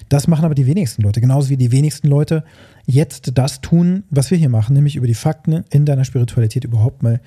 Das 0.10 0.28
machen 0.28 0.46
aber 0.46 0.56
die 0.56 0.68
wenigsten 0.68 1.02
Leute, 1.02 1.22
genauso 1.22 1.50
wie 1.50 1.58
die 1.58 1.72
wenigsten 1.72 2.08
Leute 2.08 2.44
jetzt 2.86 3.32
das 3.36 3.62
tun, 3.62 4.04
was 4.10 4.32
wir 4.32 4.38
hier 4.38 4.50
machen, 4.50 4.74
nämlich 4.74 4.96
über 4.96 5.08
die 5.08 5.14
Fakten 5.14 5.64
in 5.70 5.86
deiner 5.86 6.06
Spiritualität 6.06 6.64
überhaupt 6.64 7.04
mal 7.04 7.22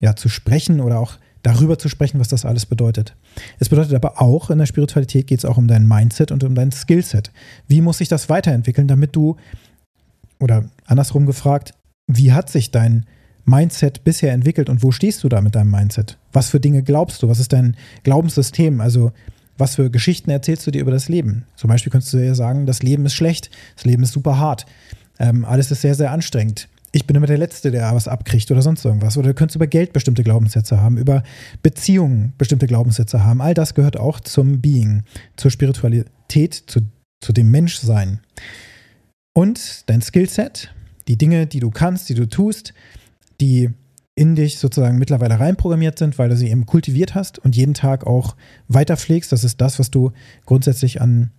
ja, 0.00 0.16
zu 0.16 0.28
sprechen 0.28 0.80
oder 0.80 0.98
auch 0.98 1.18
darüber 1.42 1.78
zu 1.78 1.88
sprechen, 1.88 2.20
was 2.20 2.28
das 2.28 2.44
alles 2.44 2.66
bedeutet. 2.66 3.16
Es 3.58 3.68
bedeutet 3.68 3.94
aber 3.94 4.20
auch, 4.20 4.50
in 4.50 4.58
der 4.58 4.66
Spiritualität 4.66 5.26
geht 5.26 5.38
es 5.38 5.44
auch 5.44 5.56
um 5.56 5.68
dein 5.68 5.86
Mindset 5.86 6.30
und 6.30 6.44
um 6.44 6.54
dein 6.54 6.72
Skillset. 6.72 7.32
Wie 7.66 7.80
muss 7.80 7.98
sich 7.98 8.08
das 8.08 8.28
weiterentwickeln, 8.28 8.86
damit 8.86 9.16
du, 9.16 9.36
oder 10.38 10.68
andersrum 10.86 11.26
gefragt, 11.26 11.74
wie 12.06 12.32
hat 12.32 12.50
sich 12.50 12.70
dein 12.70 13.06
Mindset 13.44 14.04
bisher 14.04 14.32
entwickelt 14.32 14.68
und 14.68 14.82
wo 14.82 14.92
stehst 14.92 15.24
du 15.24 15.28
da 15.28 15.40
mit 15.40 15.54
deinem 15.54 15.70
Mindset? 15.70 16.18
Was 16.32 16.50
für 16.50 16.60
Dinge 16.60 16.82
glaubst 16.82 17.22
du? 17.22 17.28
Was 17.28 17.40
ist 17.40 17.52
dein 17.52 17.76
Glaubenssystem? 18.04 18.80
Also 18.80 19.12
was 19.58 19.76
für 19.76 19.90
Geschichten 19.90 20.30
erzählst 20.30 20.66
du 20.66 20.70
dir 20.70 20.80
über 20.80 20.90
das 20.90 21.08
Leben? 21.08 21.44
Zum 21.56 21.68
Beispiel 21.68 21.90
könntest 21.92 22.12
du 22.12 22.18
ja 22.18 22.34
sagen, 22.34 22.66
das 22.66 22.82
Leben 22.82 23.06
ist 23.06 23.14
schlecht, 23.14 23.50
das 23.76 23.84
Leben 23.84 24.02
ist 24.02 24.12
super 24.12 24.38
hart, 24.38 24.66
ähm, 25.18 25.44
alles 25.44 25.70
ist 25.70 25.82
sehr, 25.82 25.94
sehr 25.94 26.10
anstrengend. 26.10 26.68
Ich 26.94 27.06
bin 27.06 27.16
immer 27.16 27.26
der 27.26 27.38
Letzte, 27.38 27.70
der 27.70 27.94
was 27.94 28.06
abkriegt 28.06 28.50
oder 28.50 28.60
sonst 28.60 28.84
irgendwas. 28.84 29.16
Oder 29.16 29.28
du 29.28 29.34
könntest 29.34 29.56
über 29.56 29.66
Geld 29.66 29.94
bestimmte 29.94 30.22
Glaubenssätze 30.22 30.80
haben, 30.80 30.98
über 30.98 31.22
Beziehungen 31.62 32.34
bestimmte 32.36 32.66
Glaubenssätze 32.66 33.24
haben. 33.24 33.40
All 33.40 33.54
das 33.54 33.74
gehört 33.74 33.96
auch 33.96 34.20
zum 34.20 34.60
Being, 34.60 35.04
zur 35.36 35.50
Spiritualität, 35.50 36.54
zu, 36.66 36.80
zu 37.22 37.32
dem 37.32 37.50
Menschsein. 37.50 38.20
Und 39.34 39.88
dein 39.88 40.02
Skillset, 40.02 40.74
die 41.08 41.16
Dinge, 41.16 41.46
die 41.46 41.60
du 41.60 41.70
kannst, 41.70 42.10
die 42.10 42.14
du 42.14 42.28
tust, 42.28 42.74
die 43.42 43.70
in 44.14 44.36
dich 44.36 44.58
sozusagen 44.58 44.98
mittlerweile 44.98 45.40
reinprogrammiert 45.40 45.98
sind, 45.98 46.18
weil 46.18 46.28
du 46.28 46.36
sie 46.36 46.48
eben 46.48 46.64
kultiviert 46.64 47.14
hast 47.14 47.38
und 47.38 47.56
jeden 47.56 47.74
Tag 47.74 48.06
auch 48.06 48.36
weiter 48.68 48.96
pflegst. 48.96 49.32
Das 49.32 49.42
ist 49.42 49.60
das, 49.60 49.78
was 49.78 49.90
du 49.90 50.12
grundsätzlich 50.46 51.00
an, 51.00 51.30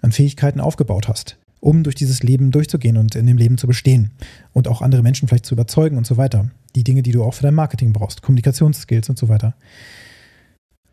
an 0.00 0.12
Fähigkeiten 0.12 0.60
aufgebaut 0.60 1.08
hast, 1.08 1.38
um 1.60 1.82
durch 1.82 1.96
dieses 1.96 2.22
Leben 2.22 2.50
durchzugehen 2.50 2.96
und 2.96 3.14
in 3.14 3.26
dem 3.26 3.36
Leben 3.36 3.58
zu 3.58 3.66
bestehen 3.66 4.12
und 4.52 4.68
auch 4.68 4.80
andere 4.80 5.02
Menschen 5.02 5.28
vielleicht 5.28 5.46
zu 5.46 5.54
überzeugen 5.54 5.98
und 5.98 6.06
so 6.06 6.16
weiter. 6.16 6.50
Die 6.76 6.84
Dinge, 6.84 7.02
die 7.02 7.12
du 7.12 7.22
auch 7.22 7.34
für 7.34 7.42
dein 7.42 7.54
Marketing 7.54 7.92
brauchst, 7.92 8.22
Kommunikationsskills 8.22 9.08
und 9.08 9.18
so 9.18 9.28
weiter. 9.28 9.54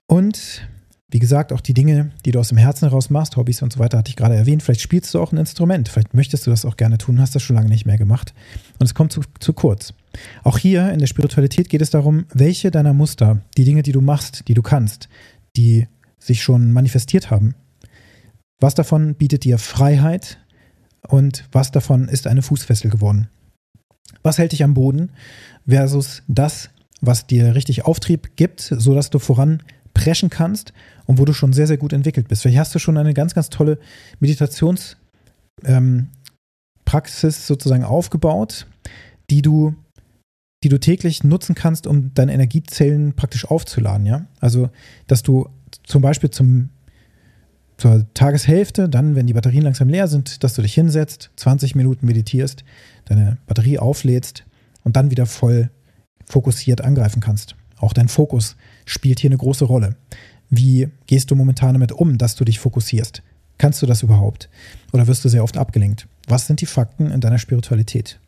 Und 0.08 0.68
wie 1.12 1.20
gesagt, 1.20 1.52
auch 1.52 1.60
die 1.60 1.74
Dinge, 1.74 2.12
die 2.26 2.32
du 2.32 2.40
aus 2.40 2.50
dem 2.50 2.58
Herzen 2.58 2.88
heraus 2.88 3.10
machst, 3.10 3.36
Hobbys 3.36 3.62
und 3.62 3.74
so 3.74 3.80
weiter, 3.80 3.98
hatte 3.98 4.10
ich 4.10 4.16
gerade 4.16 4.36
erwähnt. 4.36 4.64
Vielleicht 4.64 4.82
spielst 4.82 5.14
du 5.14 5.20
auch 5.20 5.34
ein 5.34 5.38
Instrument. 5.38 5.90
Vielleicht 5.90 6.14
möchtest 6.14 6.48
du 6.48 6.52
das 6.52 6.66
auch 6.66 6.78
gerne 6.78 6.98
tun, 6.98 7.20
hast 7.20 7.36
das 7.36 7.44
schon 7.44 7.56
lange 7.58 7.68
nicht 7.68 7.86
mehr 7.86 7.98
gemacht. 7.98 8.34
Und 8.80 8.86
es 8.86 8.96
kommt 8.96 9.12
zu, 9.12 9.22
zu 9.40 9.52
kurz. 9.52 9.94
Auch 10.44 10.58
hier 10.58 10.92
in 10.92 11.00
der 11.00 11.08
Spiritualität 11.08 11.70
geht 11.70 11.82
es 11.82 11.90
darum, 11.90 12.26
welche 12.34 12.72
deiner 12.72 12.94
Muster, 12.94 13.42
die 13.58 13.66
Dinge, 13.66 13.84
die 13.84 13.92
du 13.92 14.00
machst, 14.00 14.48
die 14.48 14.54
du 14.54 14.62
kannst, 14.62 15.10
die 15.58 15.88
sich 16.18 16.42
schon 16.42 16.72
manifestiert 16.72 17.30
haben, 17.30 17.56
was 18.62 18.74
davon 18.74 19.16
bietet 19.16 19.44
dir 19.44 19.58
Freiheit 19.58 20.38
und 21.08 21.46
was 21.52 21.72
davon 21.72 22.08
ist 22.08 22.28
eine 22.28 22.42
Fußfessel 22.42 22.90
geworden? 22.90 23.28
Was 24.24 24.38
hält 24.38 24.52
dich 24.54 24.64
am 24.64 24.76
Boden 24.76 25.12
versus 25.68 26.24
das, 26.28 26.70
was 27.02 27.28
dir 27.28 27.56
richtig 27.56 27.86
Auftrieb 27.86 28.36
gibt, 28.36 28.62
sodass 28.62 29.10
du 29.10 29.20
voran 29.20 29.64
preschen 29.94 30.30
kannst 30.30 30.74
und 31.06 31.20
wo 31.20 31.26
du 31.26 31.34
schon 31.34 31.54
sehr, 31.54 31.68
sehr 31.68 31.78
gut 31.78 31.94
entwickelt 31.94 32.28
bist. 32.28 32.42
Vielleicht 32.42 32.60
hast 32.60 32.76
du 32.76 32.80
schon 32.80 32.98
eine 32.98 33.14
ganz, 33.14 33.34
ganz 33.34 33.50
tolle 33.50 33.80
Meditationspraxis 34.20 34.98
ähm, 35.66 36.10
sozusagen 37.32 37.84
aufgebaut, 37.84 38.68
die 39.30 39.42
du, 39.42 39.76
die 40.64 40.70
du 40.70 40.80
täglich 40.80 41.24
nutzen 41.24 41.56
kannst, 41.56 41.88
um 41.88 42.14
deine 42.14 42.34
Energiezellen 42.34 43.14
praktisch 43.16 43.46
aufzuladen. 43.46 44.06
Ja? 44.06 44.26
Also, 44.40 44.70
dass 45.08 45.24
du 45.24 45.50
zum 45.84 46.02
Beispiel 46.02 46.30
zum, 46.30 46.70
zur 47.78 48.06
Tageshälfte, 48.14 48.90
dann, 48.90 49.16
wenn 49.16 49.28
die 49.28 49.34
Batterien 49.34 49.64
langsam 49.64 49.90
leer 49.90 50.08
sind, 50.08 50.44
dass 50.44 50.54
du 50.54 50.62
dich 50.62 50.74
hinsetzt, 50.74 51.32
20 51.38 51.76
Minuten 51.76 52.06
meditierst, 52.06 52.64
deine 53.06 53.38
Batterie 53.48 53.80
auflädst 53.80 54.46
und 54.84 54.96
dann 54.96 55.12
wieder 55.12 55.26
voll 55.26 55.70
fokussiert 56.28 56.82
angreifen 56.82 57.20
kannst. 57.20 57.56
Auch 57.82 57.94
dein 57.94 58.08
Fokus 58.08 58.56
spielt 58.86 59.20
hier 59.20 59.30
eine 59.30 59.38
große 59.38 59.66
Rolle. 59.66 59.96
Wie 60.50 60.88
gehst 61.08 61.32
du 61.32 61.36
momentan 61.36 61.74
damit 61.74 61.92
um, 61.92 62.18
dass 62.18 62.36
du 62.36 62.46
dich 62.46 62.60
fokussierst? 62.60 63.24
Kannst 63.58 63.82
du 63.82 63.86
das 63.86 64.04
überhaupt? 64.04 64.50
Oder 64.94 65.08
wirst 65.08 65.26
du 65.26 65.30
sehr 65.30 65.44
oft 65.44 65.58
abgelenkt? 65.58 66.08
Was 66.28 66.48
sind 66.48 66.62
die 66.62 66.66
Fakten 66.66 67.12
in 67.12 67.22
deiner 67.22 67.40
Spiritualität? 67.40 68.20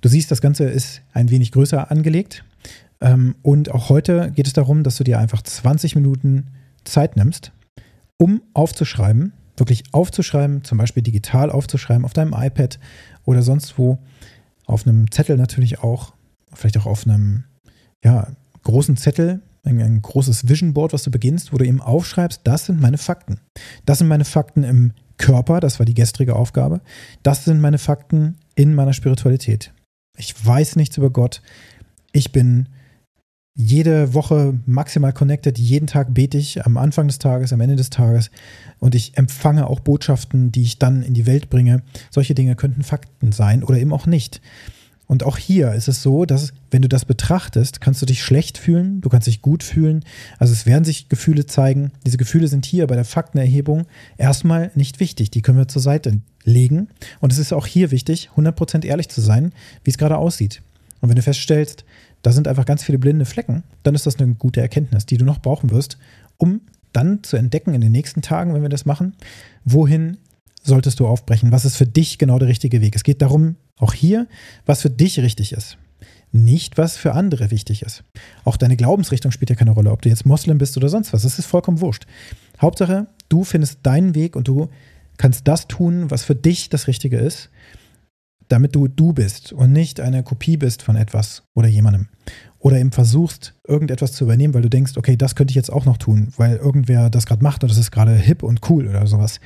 Du 0.00 0.08
siehst, 0.08 0.30
das 0.30 0.40
Ganze 0.40 0.64
ist 0.64 1.02
ein 1.12 1.30
wenig 1.30 1.52
größer 1.52 1.90
angelegt. 1.90 2.44
Ähm, 3.00 3.34
und 3.42 3.70
auch 3.70 3.88
heute 3.88 4.30
geht 4.30 4.46
es 4.46 4.52
darum, 4.52 4.82
dass 4.82 4.96
du 4.96 5.04
dir 5.04 5.18
einfach 5.18 5.42
20 5.42 5.96
Minuten 5.96 6.48
Zeit 6.84 7.16
nimmst, 7.16 7.52
um 8.18 8.42
aufzuschreiben, 8.54 9.32
wirklich 9.56 9.84
aufzuschreiben, 9.92 10.64
zum 10.64 10.78
Beispiel 10.78 11.02
digital 11.02 11.50
aufzuschreiben, 11.50 12.04
auf 12.04 12.12
deinem 12.12 12.34
iPad 12.34 12.78
oder 13.24 13.42
sonst 13.42 13.78
wo, 13.78 13.98
auf 14.66 14.86
einem 14.86 15.10
Zettel 15.10 15.36
natürlich 15.36 15.80
auch, 15.80 16.12
vielleicht 16.52 16.78
auch 16.78 16.86
auf 16.86 17.06
einem 17.06 17.44
ja, 18.04 18.28
großen 18.62 18.96
Zettel, 18.96 19.42
ein, 19.64 19.80
ein 19.80 20.02
großes 20.02 20.48
Vision 20.48 20.74
Board, 20.74 20.92
was 20.92 21.02
du 21.02 21.10
beginnst, 21.10 21.52
wo 21.52 21.58
du 21.58 21.66
eben 21.66 21.80
aufschreibst, 21.80 22.40
das 22.44 22.66
sind 22.66 22.80
meine 22.80 22.98
Fakten. 22.98 23.40
Das 23.86 23.98
sind 23.98 24.08
meine 24.08 24.24
Fakten 24.24 24.64
im 24.64 24.92
Körper, 25.18 25.60
das 25.60 25.78
war 25.78 25.86
die 25.86 25.94
gestrige 25.94 26.34
Aufgabe. 26.34 26.80
Das 27.22 27.44
sind 27.44 27.60
meine 27.60 27.78
Fakten 27.78 28.36
in 28.54 28.74
meiner 28.74 28.94
Spiritualität. 28.94 29.72
Ich 30.16 30.34
weiß 30.44 30.76
nichts 30.76 30.96
über 30.96 31.10
Gott. 31.10 31.42
Ich 32.12 32.32
bin 32.32 32.68
jede 33.54 34.14
Woche 34.14 34.58
maximal 34.64 35.12
connected. 35.12 35.58
Jeden 35.58 35.86
Tag 35.86 36.14
bete 36.14 36.38
ich 36.38 36.64
am 36.64 36.76
Anfang 36.76 37.08
des 37.08 37.18
Tages, 37.18 37.52
am 37.52 37.60
Ende 37.60 37.76
des 37.76 37.90
Tages. 37.90 38.30
Und 38.78 38.94
ich 38.94 39.16
empfange 39.18 39.66
auch 39.66 39.80
Botschaften, 39.80 40.52
die 40.52 40.62
ich 40.62 40.78
dann 40.78 41.02
in 41.02 41.14
die 41.14 41.26
Welt 41.26 41.50
bringe. 41.50 41.82
Solche 42.10 42.34
Dinge 42.34 42.56
könnten 42.56 42.82
Fakten 42.82 43.32
sein 43.32 43.62
oder 43.62 43.78
eben 43.78 43.92
auch 43.92 44.06
nicht. 44.06 44.40
Und 45.10 45.24
auch 45.24 45.38
hier 45.38 45.72
ist 45.72 45.88
es 45.88 46.02
so, 46.02 46.24
dass 46.24 46.52
wenn 46.70 46.82
du 46.82 46.88
das 46.88 47.04
betrachtest, 47.04 47.80
kannst 47.80 48.00
du 48.00 48.06
dich 48.06 48.22
schlecht 48.22 48.58
fühlen, 48.58 49.00
du 49.00 49.08
kannst 49.08 49.26
dich 49.26 49.42
gut 49.42 49.64
fühlen. 49.64 50.04
Also 50.38 50.52
es 50.52 50.66
werden 50.66 50.84
sich 50.84 51.08
Gefühle 51.08 51.46
zeigen. 51.46 51.90
Diese 52.06 52.16
Gefühle 52.16 52.46
sind 52.46 52.64
hier 52.64 52.86
bei 52.86 52.94
der 52.94 53.04
Faktenerhebung 53.04 53.88
erstmal 54.18 54.70
nicht 54.76 55.00
wichtig. 55.00 55.32
Die 55.32 55.42
können 55.42 55.58
wir 55.58 55.66
zur 55.66 55.82
Seite 55.82 56.20
legen. 56.44 56.86
Und 57.18 57.32
es 57.32 57.40
ist 57.40 57.52
auch 57.52 57.66
hier 57.66 57.90
wichtig, 57.90 58.30
100% 58.36 58.84
ehrlich 58.84 59.08
zu 59.08 59.20
sein, 59.20 59.52
wie 59.82 59.90
es 59.90 59.98
gerade 59.98 60.16
aussieht. 60.16 60.62
Und 61.00 61.08
wenn 61.08 61.16
du 61.16 61.22
feststellst, 61.22 61.84
da 62.22 62.30
sind 62.30 62.46
einfach 62.46 62.64
ganz 62.64 62.84
viele 62.84 63.00
blinde 63.00 63.24
Flecken, 63.24 63.64
dann 63.82 63.96
ist 63.96 64.06
das 64.06 64.20
eine 64.20 64.32
gute 64.36 64.60
Erkenntnis, 64.60 65.06
die 65.06 65.16
du 65.16 65.24
noch 65.24 65.40
brauchen 65.40 65.70
wirst, 65.70 65.98
um 66.36 66.60
dann 66.92 67.24
zu 67.24 67.36
entdecken 67.36 67.74
in 67.74 67.80
den 67.80 67.90
nächsten 67.90 68.22
Tagen, 68.22 68.54
wenn 68.54 68.62
wir 68.62 68.68
das 68.68 68.86
machen, 68.86 69.16
wohin 69.64 70.18
solltest 70.62 71.00
du 71.00 71.08
aufbrechen? 71.08 71.50
Was 71.50 71.64
ist 71.64 71.76
für 71.76 71.86
dich 71.86 72.18
genau 72.18 72.38
der 72.38 72.46
richtige 72.46 72.80
Weg? 72.80 72.94
Es 72.94 73.02
geht 73.02 73.22
darum, 73.22 73.56
auch 73.80 73.94
hier, 73.94 74.28
was 74.66 74.82
für 74.82 74.90
dich 74.90 75.18
richtig 75.18 75.52
ist. 75.52 75.78
Nicht, 76.32 76.78
was 76.78 76.96
für 76.96 77.14
andere 77.14 77.50
wichtig 77.50 77.82
ist. 77.82 78.04
Auch 78.44 78.56
deine 78.56 78.76
Glaubensrichtung 78.76 79.32
spielt 79.32 79.50
ja 79.50 79.56
keine 79.56 79.72
Rolle, 79.72 79.90
ob 79.90 80.02
du 80.02 80.08
jetzt 80.08 80.26
Moslem 80.26 80.58
bist 80.58 80.76
oder 80.76 80.88
sonst 80.88 81.12
was. 81.12 81.22
Das 81.22 81.38
ist 81.38 81.46
vollkommen 81.46 81.80
wurscht. 81.80 82.06
Hauptsache, 82.60 83.08
du 83.28 83.42
findest 83.42 83.80
deinen 83.82 84.14
Weg 84.14 84.36
und 84.36 84.46
du 84.46 84.68
kannst 85.16 85.48
das 85.48 85.66
tun, 85.66 86.10
was 86.10 86.22
für 86.22 86.36
dich 86.36 86.68
das 86.68 86.86
Richtige 86.86 87.18
ist, 87.18 87.50
damit 88.48 88.74
du 88.74 88.86
du 88.86 89.12
bist 89.12 89.52
und 89.52 89.72
nicht 89.72 90.00
eine 90.00 90.22
Kopie 90.22 90.56
bist 90.56 90.82
von 90.82 90.96
etwas 90.96 91.42
oder 91.54 91.68
jemandem. 91.68 92.08
Oder 92.58 92.78
eben 92.78 92.92
versuchst, 92.92 93.54
irgendetwas 93.66 94.12
zu 94.12 94.24
übernehmen, 94.24 94.54
weil 94.54 94.62
du 94.62 94.70
denkst, 94.70 94.92
okay, 94.96 95.16
das 95.16 95.34
könnte 95.34 95.52
ich 95.52 95.56
jetzt 95.56 95.72
auch 95.72 95.84
noch 95.84 95.96
tun, 95.96 96.32
weil 96.36 96.56
irgendwer 96.56 97.10
das 97.10 97.26
gerade 97.26 97.42
macht 97.42 97.64
und 97.64 97.70
das 97.70 97.78
ist 97.78 97.90
gerade 97.90 98.14
hip 98.14 98.42
und 98.42 98.68
cool 98.70 98.86
oder 98.86 99.06
sowas 99.06 99.40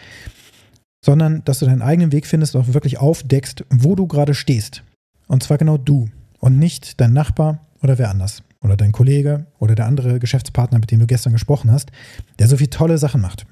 sondern 1.05 1.45
dass 1.45 1.59
du 1.59 1.67
deinen 1.67 1.83
eigenen 1.83 2.13
Weg 2.13 2.27
findest 2.27 2.55
und 2.55 2.63
auch 2.63 2.73
wirklich 2.73 2.97
aufdeckst, 2.97 3.65
wo 3.69 3.95
du 3.95 4.07
gerade 4.07 4.33
stehst. 4.33 4.83
Und 5.27 5.43
zwar 5.43 5.59
genau 5.59 5.77
du 5.77 6.09
und 6.39 6.59
nicht 6.59 6.99
dein 6.99 7.13
Nachbar 7.13 7.67
oder 7.83 7.99
wer 7.99 8.09
anders 8.09 8.43
oder 8.63 8.75
dein 8.75 8.93
Kollege 8.93 9.45
oder 9.59 9.75
der 9.75 9.85
andere 9.85 10.19
Geschäftspartner, 10.19 10.79
mit 10.79 10.91
dem 10.91 11.01
du 11.01 11.07
gestern 11.07 11.35
gesprochen 11.35 11.71
hast, 11.71 11.91
der 12.39 12.49
so 12.49 12.57
viele 12.57 12.71
tolle 12.71 12.97
Sachen 12.97 13.21
macht. 13.21 13.45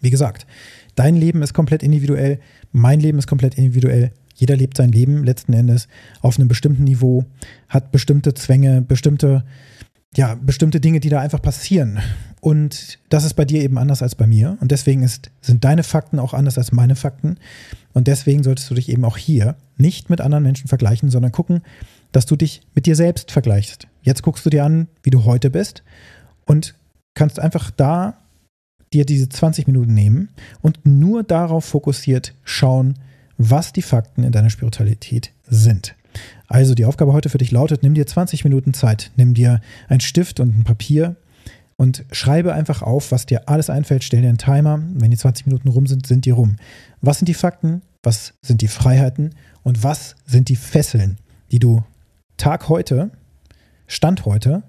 Wie 0.00 0.10
gesagt, 0.10 0.44
dein 0.96 1.14
Leben 1.14 1.40
ist 1.42 1.54
komplett 1.54 1.84
individuell, 1.84 2.40
mein 2.72 2.98
Leben 2.98 3.18
ist 3.18 3.28
komplett 3.28 3.56
individuell. 3.56 4.10
Jeder 4.34 4.56
lebt 4.56 4.76
sein 4.76 4.90
Leben 4.90 5.22
letzten 5.22 5.52
Endes 5.52 5.86
auf 6.20 6.36
einem 6.36 6.48
bestimmten 6.48 6.82
Niveau, 6.82 7.26
hat 7.68 7.92
bestimmte 7.92 8.34
Zwänge, 8.34 8.82
bestimmte, 8.82 9.44
ja, 10.16 10.34
bestimmte 10.34 10.80
Dinge, 10.80 11.00
die 11.00 11.08
da 11.08 11.20
einfach 11.20 11.40
passieren. 11.40 12.00
Und 12.40 12.98
das 13.10 13.24
ist 13.24 13.34
bei 13.34 13.44
dir 13.44 13.62
eben 13.62 13.78
anders 13.78 14.02
als 14.02 14.14
bei 14.14 14.26
mir. 14.26 14.56
Und 14.60 14.72
deswegen 14.72 15.02
ist, 15.02 15.30
sind 15.40 15.64
deine 15.64 15.82
Fakten 15.82 16.18
auch 16.18 16.34
anders 16.34 16.58
als 16.58 16.72
meine 16.72 16.96
Fakten. 16.96 17.38
Und 17.92 18.08
deswegen 18.08 18.42
solltest 18.42 18.70
du 18.70 18.74
dich 18.74 18.88
eben 18.88 19.04
auch 19.04 19.16
hier 19.16 19.56
nicht 19.76 20.10
mit 20.10 20.20
anderen 20.20 20.44
Menschen 20.44 20.68
vergleichen, 20.68 21.10
sondern 21.10 21.32
gucken, 21.32 21.62
dass 22.12 22.26
du 22.26 22.36
dich 22.36 22.62
mit 22.74 22.86
dir 22.86 22.96
selbst 22.96 23.30
vergleichst. 23.30 23.86
Jetzt 24.02 24.22
guckst 24.22 24.44
du 24.44 24.50
dir 24.50 24.64
an, 24.64 24.88
wie 25.02 25.10
du 25.10 25.24
heute 25.24 25.50
bist 25.50 25.82
und 26.44 26.74
kannst 27.14 27.38
einfach 27.38 27.70
da 27.70 28.16
dir 28.92 29.04
diese 29.04 29.28
20 29.28 29.68
Minuten 29.68 29.94
nehmen 29.94 30.30
und 30.60 30.84
nur 30.84 31.22
darauf 31.22 31.64
fokussiert 31.64 32.34
schauen, 32.42 32.98
was 33.38 33.72
die 33.72 33.82
Fakten 33.82 34.24
in 34.24 34.32
deiner 34.32 34.50
Spiritualität 34.50 35.32
sind. 35.46 35.94
Also 36.48 36.74
die 36.74 36.84
Aufgabe 36.84 37.12
heute 37.12 37.28
für 37.28 37.38
dich 37.38 37.50
lautet, 37.50 37.82
nimm 37.82 37.94
dir 37.94 38.06
20 38.06 38.44
Minuten 38.44 38.74
Zeit, 38.74 39.10
nimm 39.16 39.34
dir 39.34 39.60
einen 39.88 40.00
Stift 40.00 40.40
und 40.40 40.58
ein 40.58 40.64
Papier 40.64 41.16
und 41.76 42.04
schreibe 42.12 42.52
einfach 42.52 42.82
auf, 42.82 43.10
was 43.10 43.24
dir 43.24 43.48
alles 43.48 43.70
einfällt. 43.70 44.04
Stell 44.04 44.20
dir 44.20 44.28
einen 44.28 44.36
Timer. 44.36 44.82
Wenn 44.94 45.10
die 45.10 45.16
20 45.16 45.46
Minuten 45.46 45.68
rum 45.68 45.86
sind, 45.86 46.06
sind 46.06 46.26
die 46.26 46.30
rum. 46.30 46.56
Was 47.00 47.18
sind 47.18 47.26
die 47.26 47.34
Fakten? 47.34 47.80
Was 48.02 48.34
sind 48.42 48.60
die 48.60 48.68
Freiheiten? 48.68 49.34
Und 49.62 49.82
was 49.82 50.16
sind 50.26 50.50
die 50.50 50.56
Fesseln, 50.56 51.16
die 51.50 51.58
du 51.58 51.82
Tag 52.36 52.68
heute, 52.68 53.10
Stand 53.86 54.26
heute 54.26 54.62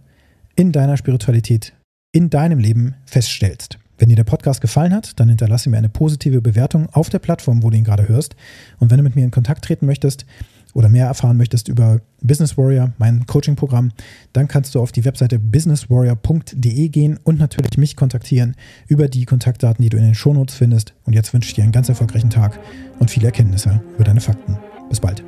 in 0.56 0.72
deiner 0.72 0.96
Spiritualität, 0.96 1.74
in 2.14 2.30
deinem 2.30 2.60
Leben 2.60 2.96
feststellst? 3.06 3.78
Wenn 3.98 4.08
dir 4.08 4.16
der 4.16 4.24
Podcast 4.24 4.62
gefallen 4.62 4.94
hat, 4.94 5.20
dann 5.20 5.28
hinterlasse 5.28 5.70
mir 5.70 5.78
eine 5.78 5.90
positive 5.90 6.42
Bewertung 6.42 6.88
auf 6.92 7.10
der 7.10 7.20
Plattform, 7.20 7.62
wo 7.62 7.70
du 7.70 7.78
ihn 7.78 7.84
gerade 7.84 8.08
hörst. 8.08 8.38
Und 8.80 8.90
wenn 8.90 8.98
du 8.98 9.04
mit 9.04 9.18
mir 9.18 9.24
in 9.24 9.32
Kontakt 9.32 9.66
treten 9.66 9.86
möchtest, 9.86 10.26
oder 10.74 10.90
mehr 10.90 11.08
erfahren 11.08 11.38
möchtest 11.38 11.68
über 11.68 12.02
Business 12.22 12.58
Warrior, 12.58 12.92
mein 12.98 13.26
Coaching-Programm, 13.26 13.92
dann 14.34 14.48
kannst 14.48 14.76
du 14.76 14.80
auf 14.80 14.92
die 14.92 15.06
Webseite 15.06 15.40
businesswarrior.de 15.40 16.90
gehen 16.90 17.20
und 17.24 17.40
natürlich 17.40 17.78
mich 17.78 17.96
kontaktieren 17.96 18.56
über 18.88 19.08
die 19.08 19.26
Kontaktdaten, 19.26 19.84
die 19.84 19.90
du 19.90 19.98
in 19.98 20.04
den 20.04 20.16
Shownotes 20.16 20.56
findest. 20.56 20.94
Und 21.06 21.14
jetzt 21.14 21.34
wünsche 21.34 21.50
ich 21.50 21.56
dir 21.56 21.64
einen 21.64 21.72
ganz 21.72 21.90
erfolgreichen 21.90 22.30
Tag 22.30 22.60
und 23.00 23.10
viele 23.10 23.28
Erkenntnisse 23.28 23.82
über 23.96 24.04
deine 24.04 24.22
Fakten. 24.22 24.58
Bis 24.90 25.00
bald. 25.00 25.24